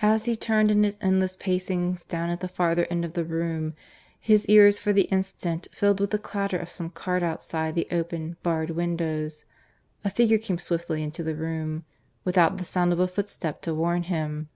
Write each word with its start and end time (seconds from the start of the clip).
As 0.00 0.26
he 0.26 0.36
turned 0.36 0.70
in 0.70 0.84
his 0.84 0.96
endless 1.00 1.36
pacings, 1.36 2.04
down 2.04 2.30
at 2.30 2.38
the 2.38 2.46
farther 2.46 2.86
end 2.88 3.04
of 3.04 3.14
the 3.14 3.24
room, 3.24 3.74
his 4.20 4.46
ears 4.46 4.78
for 4.78 4.92
the 4.92 5.06
instant 5.10 5.66
filled 5.72 5.98
with 5.98 6.10
the 6.12 6.20
clatter 6.20 6.56
of 6.56 6.70
some 6.70 6.88
cart 6.88 7.24
outside 7.24 7.74
the 7.74 7.88
open, 7.90 8.36
barred 8.44 8.70
windows, 8.70 9.46
a 10.04 10.10
figure 10.10 10.38
came 10.38 10.58
swiftly 10.58 11.02
into 11.02 11.24
the 11.24 11.34
room, 11.34 11.84
without 12.24 12.58
the 12.58 12.64
sound 12.64 12.92
of 12.92 13.00
a 13.00 13.08
footstep 13.08 13.60
to 13.62 13.74
warn 13.74 14.04
him. 14.04 14.48